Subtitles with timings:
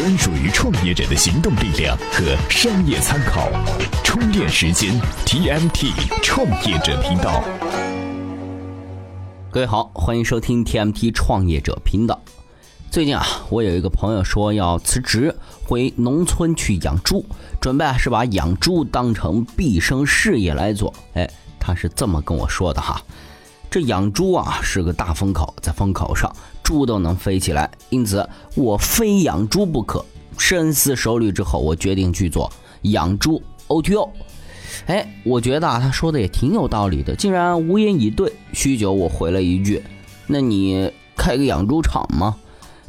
[0.00, 3.50] 专属于创业者的行动力量和商业参考。
[4.02, 5.92] 充电时间 TMT
[6.22, 7.44] 创业者频道。
[9.50, 12.18] 各位好，欢迎收听 TMT 创业者频道。
[12.90, 17.26] 最近啊，我有一个朋友说要辞职回农村去养猪，
[17.60, 20.94] 准备是把养猪当成毕生事业来做。
[21.12, 23.02] 哎，他是这么跟我说的哈。
[23.70, 26.34] 这养猪啊是个大风口，在风口上
[26.64, 30.04] 猪都能飞起来，因此我非养猪不可。
[30.36, 32.50] 深思熟虑之后，我决定去做
[32.82, 34.08] 养猪 OTO。
[34.86, 38.32] 哎，我觉得啊，他说的也挺有道理的，竟然无言以对。
[38.52, 39.82] 许久，我回了一句
[40.26, 42.34] ：“那你开个养猪场吗？”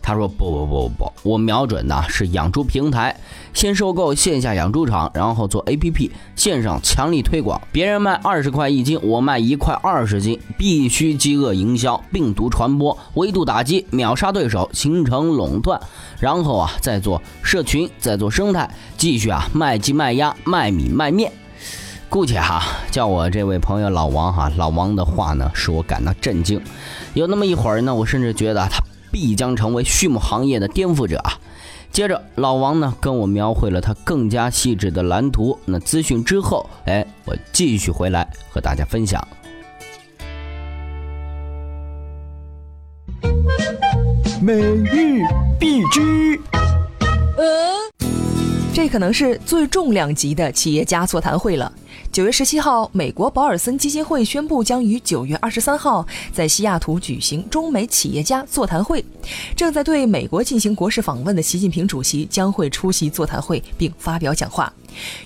[0.00, 3.14] 他说：“不不不不，我瞄准的是养猪平台，
[3.52, 7.60] 先收购线下养猪场，然后做 APP，线上强力推广。
[7.72, 15.80] 别人卖二十块一斤，我卖一块二十斤，必须饥饿营销，病毒传播，围度打击，秒杀对手，形成垄断。
[16.18, 21.32] 然后啊，再做社群，再做生态，继续啊卖鸡卖鸭卖米卖面。”
[22.08, 26.60] 姑且哈叫我这位朋友老王哈，老王的话呢使我感到震惊。
[27.14, 31.38] 有那么一会儿呢，我甚至觉得他必将成为畜牧行业的颠覆者啊。
[31.92, 35.58] 接着老王呢跟我描绘了他更加细致的蓝图。
[35.64, 39.26] 那咨询之后，哎，我继续回来和大家分享。
[44.40, 45.22] 每日
[45.58, 46.40] 必知。
[48.72, 51.70] 这可能是最重量级的企业家座谈会了。
[52.12, 59.04] 九月十七号，美国保尔森基金会宣布将于九月二十三号在西雅图举行中美企业家座谈会。
[59.56, 64.72] 正在对美国进行国事访问的习近平主席将会出席座谈会并发表讲话。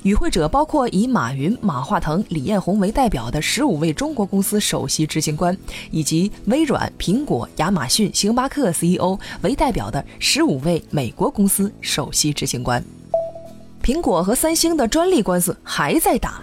[0.02, 5.56] 与会者包括以马云、马化腾、李彦宏为代表的十五位中国公司首席执行官，
[5.90, 12.82] 以及微软、苹果、亚马逊、星巴克 CEO 为代表的十五位美国公司首席执行官。
[13.84, 16.40] 苹果和三星的专利官司还在打。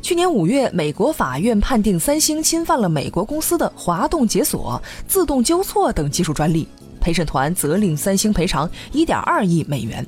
[0.00, 6.66] 去年五月，美国法院判定三星侵犯了美国公司的滑动解锁、自动纠错等技术专利，
[6.98, 10.04] 陪审团责令三星赔偿一点二亿美元。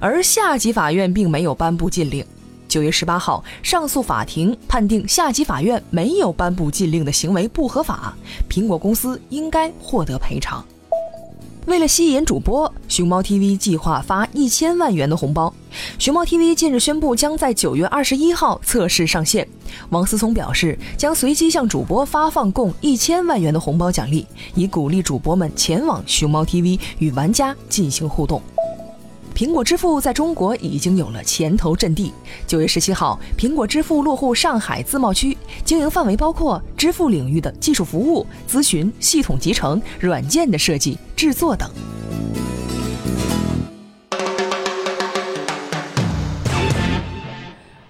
[0.00, 2.26] 而下级法院并没有颁布禁令。
[2.66, 8.12] 九月十八号，上诉法庭判定下级法院没有颁布禁令的行为不合法，
[8.50, 10.66] 苹果公司应该获得赔偿。
[11.66, 15.52] 为了吸引主播，熊猫 TV 计划发一千万元的红包。
[15.98, 19.46] 熊猫 TV 近日宣布，将在九月二十一号测试上线。
[19.90, 28.40] 王思聪表示，将随机向主播发放共一千万元的红包奖励，以鼓励主播们前往熊猫 TV 与玩家进行互动。
[29.36, 32.10] 苹果支付在中国已经有了前头阵地。
[32.46, 41.70] 九月十七号，苹果支付落户上海自贸区，经营范围包括支付领域的技术服务、咨询、系统集成、软件的设计、制作等。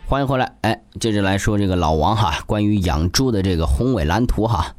[0.09, 4.77] 欢迎回来，哎，接着来说这个老王哈，关于养猪的这个宏伟蓝图哈。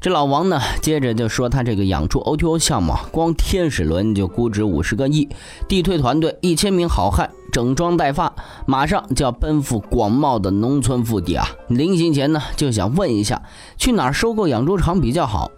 [0.00, 5.28] 这老王呢，接着就说他这个养猪 OTO 项目，光天使轮就估值五十个亿，
[5.68, 8.34] 地推团队一千名好汉，整装待发，
[8.66, 11.46] 马上就要奔赴广袤的农村腹地啊。
[11.68, 13.40] 临行前呢，就想问一下，
[13.76, 15.52] 去哪儿收购养猪场比较好？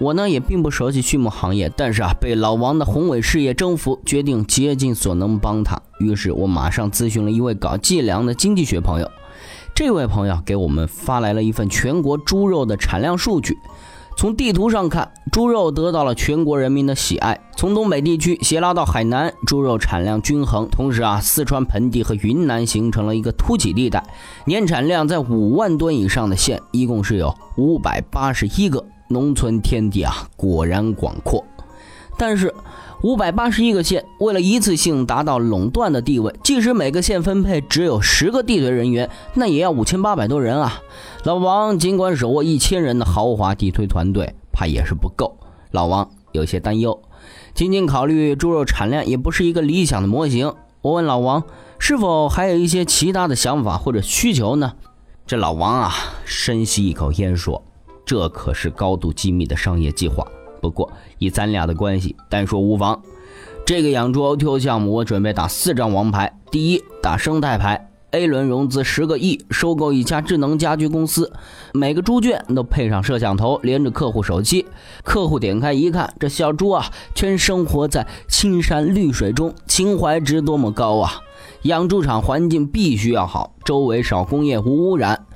[0.00, 5.78] 我呢也并不熟悉畜牧行业，但是啊，被老王的宏伟事业征服，决定竭尽所能帮他。
[5.98, 9.10] 于是我马上咨询了一位搞计量的经济学朋友，
[9.74, 13.58] 这位朋友给我们发来了一份全国猪肉的产量数据。
[14.16, 17.38] 从地图上看，猪肉得到了全国人民的喜爱。
[17.54, 20.66] 从东北地区斜拉到海南，猪肉产量均衡。
[20.70, 24.02] 同时啊，四川盆地和云南形成了一个凸起地带，
[24.46, 28.84] 年产量在五万吨以上的县一共是有五百八十一个。
[29.10, 31.44] 农村天地啊，果然广阔。
[32.16, 32.54] 但是，
[33.02, 40.80] 五百八十一个县为了一次性达到垄断的地位，即使每个县分配只有十个地推人员，那也要五千八百多人啊。
[41.24, 45.38] 老王尽管手握一千人的豪华地推团队，怕也是不够。
[45.70, 47.02] 老王有些担忧。
[47.52, 50.54] 仅仅考虑猪肉产量也不是一个理想的模型。
[50.82, 51.42] 我问老王，
[51.78, 54.74] 是否还有一些其他的想法或者需求呢？
[55.26, 55.92] 这老王啊，
[56.24, 57.62] 深吸一口烟说。
[58.04, 60.26] 这可是高度机密的商业计划。
[60.60, 63.00] 不过以咱俩的关系，单说无妨。
[63.64, 66.38] 这个养猪 OTO 项目，我准备打四张王牌。
[66.50, 71.32] 第一，打生态牌，A 轮融资十个亿，收购一家智能家居公司，
[71.72, 74.66] 每个猪圈都配上摄像头，连着客户手机。
[75.04, 81.20] 客户点开一看，这小猪啊，全生活在青山绿水中，情怀值多么高啊！
[81.62, 85.26] 养猪场环境必须要好，周围少工业，无污染。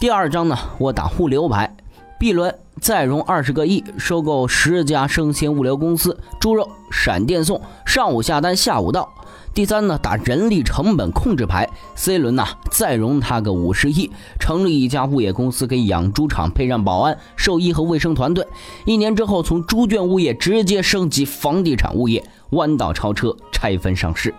[0.00, 1.76] 第二张呢，我打物流牌。
[2.18, 9.12] B 轮再融二十个亿，收购十家生鲜物流公司，猪肉闪电送，上午下单，下午到。
[9.52, 11.68] 第三呢，打人力成本控制牌。
[11.94, 14.10] C 轮呐，再融他个五十亿，
[14.40, 18.46] 成立一家物业公司，给养猪场配上保安、兽医和卫生团队。
[18.86, 24.34] 一年之后，从猪圈物业直接升级房地产物业，弯道超车，拆分上市。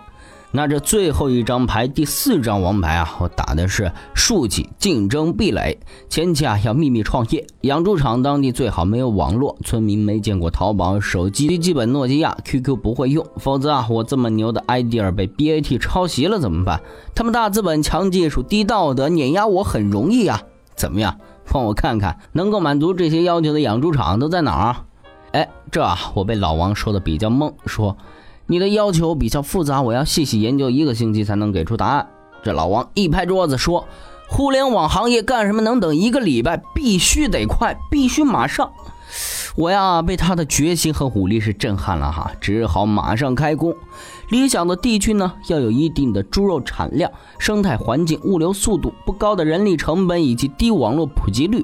[0.50, 5.78] 那这最后一张牌，第四张王牌啊，我打的是竖起竞争壁垒。
[6.08, 16.80] 前期啊要秘密创业，养猪场当地最好没有网络，村民没见过淘宝、手机，基本诺基亚、QQ 不会用，否则啊我这么牛的 idea 被 BAT 抄袭了怎么办？
[17.14, 20.40] 他们大资本、强技术、低道德，碾压我很容易啊！
[20.74, 21.18] 怎么样？
[21.50, 24.76] 帮我看看能够满足这些要求的养猪场都在哪儿？
[25.32, 27.98] 哎，这啊我被老王说的比较懵，说。
[28.50, 32.08] 你的要求比较复杂，我要细细研究一个星期才能给出答案。
[32.42, 33.86] 这老王一拍桌子说
[34.26, 36.62] ：“互联网行业干什么能等一个礼拜？
[36.74, 38.72] 必须得快，必须马上！”
[39.54, 43.74] 我呀，被他的决心和武力是震撼了哈，只好马上开工。
[44.30, 51.62] 理想的地区呢，要有一定的猪肉产量、生态环境、物流速度不高的人力成本以及低网络普及率。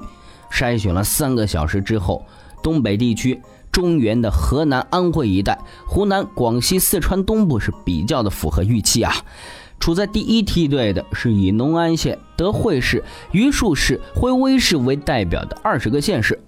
[0.52, 2.26] 筛选了三个小时之后，
[2.62, 3.40] 东北地区。
[3.75, 9.12] 中原的河南、安徽一带，湖南、广西、四川东部是比较的符合预期啊。
[9.81, 16.41] 处在第一梯队的是以农安县、德惠市、榆树市、徽威市为代表的二十个县市。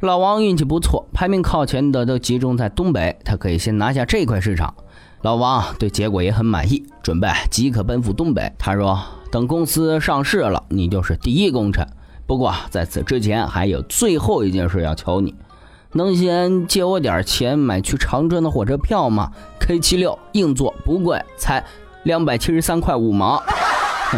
[0.00, 4.74] 老王运气不错，排名靠前的都集中在东北，他可以先拿下这块市场。
[5.20, 8.50] 老王对结果也很满意，准备即刻奔赴东北。
[8.58, 8.98] 他说
[9.30, 11.86] ：“等公司上市了，你就是第一功臣。
[12.26, 15.34] 不过在此之前，还有最后一件事要求你。”
[15.94, 19.30] 能先借我点钱买去长春的火车票吗
[19.60, 21.64] ？K 七六硬座不贵，才
[22.02, 23.42] 两百七十三块五毛。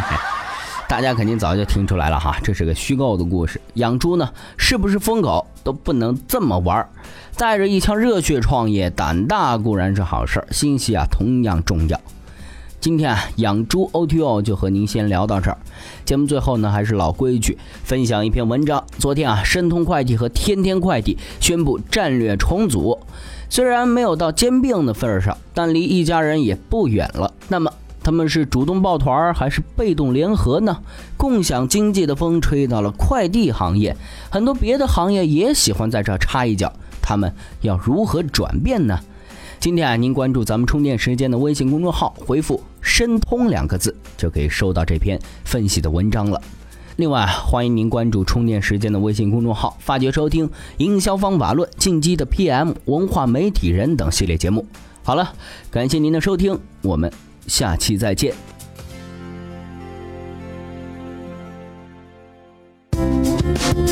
[0.89, 3.61] 大家肯定早就听出来了哈，这是个虚构的故事。
[3.75, 6.89] 养猪呢，是不是疯狗都不能这么玩儿
[7.37, 12.01] 带着一腔热血创业，胆大固然是好事心细啊同样重要。
[12.87, 15.59] 今天啊，养猪 O T O 就和您先聊到这儿。
[16.05, 18.85] 节目最后呢，还是老规矩，分享一篇文章。
[18.97, 22.97] 昨天啊，申通快递和天天快递宣布战略重组，
[23.49, 27.35] 虽然没有到兼并的份儿上，但离一家人也不远了。
[27.49, 27.73] 那么
[28.05, 30.79] 他们是主动抱团还是被动联合呢？
[31.17, 33.97] 共享经济的风吹到了快递行业，
[34.31, 36.73] 很多别的行业也喜欢在这插一脚，
[37.03, 39.01] 他们要如何转变呢？
[39.59, 46.41] 今天啊，您关注咱们充电时间的微信公众号，回复“申通”两个字，就可以收到这篇分析的文章了。
[46.95, 50.49] 另外，欢迎您关注充电时间的微信公众号，发掘收听
[50.79, 54.65] 《营销方法论》、进击的 PM、文化媒体人等系列节目。
[55.03, 55.35] 好了，
[55.71, 57.13] 感谢您的收听，我们
[57.47, 58.56] 下期再见。